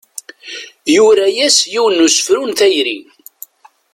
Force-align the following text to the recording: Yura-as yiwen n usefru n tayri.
Yura-as 0.93 1.57
yiwen 1.73 1.95
n 2.01 2.03
usefru 2.05 2.41
n 2.45 2.51
tayri. 2.59 2.97